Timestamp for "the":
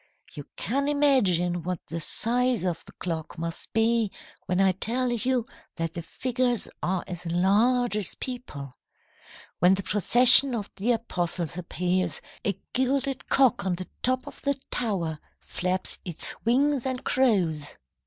1.85-1.99, 2.85-2.91, 5.93-6.01, 9.75-9.83, 10.75-10.93, 13.75-13.87, 14.41-14.55